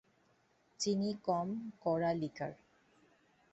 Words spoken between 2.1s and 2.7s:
Liquor.